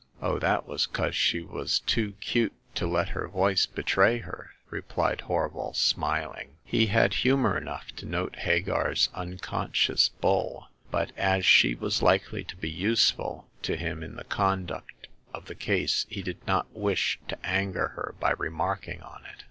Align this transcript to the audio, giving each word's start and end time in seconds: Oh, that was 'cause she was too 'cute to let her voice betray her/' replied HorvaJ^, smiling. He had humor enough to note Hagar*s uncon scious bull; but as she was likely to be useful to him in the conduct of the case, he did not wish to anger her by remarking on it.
Oh, 0.19 0.39
that 0.39 0.65
was 0.65 0.87
'cause 0.87 1.15
she 1.15 1.41
was 1.41 1.79
too 1.81 2.13
'cute 2.13 2.55
to 2.73 2.87
let 2.87 3.09
her 3.09 3.27
voice 3.27 3.67
betray 3.67 4.17
her/' 4.21 4.49
replied 4.71 5.19
HorvaJ^, 5.27 5.75
smiling. 5.75 6.55
He 6.63 6.87
had 6.87 7.13
humor 7.13 7.55
enough 7.55 7.91
to 7.97 8.07
note 8.07 8.37
Hagar*s 8.37 9.09
uncon 9.15 9.69
scious 9.73 10.09
bull; 10.19 10.69
but 10.89 11.11
as 11.17 11.45
she 11.45 11.75
was 11.75 12.01
likely 12.01 12.43
to 12.45 12.55
be 12.55 12.71
useful 12.71 13.47
to 13.61 13.75
him 13.77 14.01
in 14.01 14.15
the 14.15 14.23
conduct 14.23 15.07
of 15.35 15.45
the 15.45 15.53
case, 15.53 16.07
he 16.09 16.23
did 16.23 16.47
not 16.47 16.71
wish 16.73 17.19
to 17.27 17.37
anger 17.45 17.89
her 17.89 18.15
by 18.19 18.31
remarking 18.31 19.03
on 19.03 19.23
it. 19.31 19.39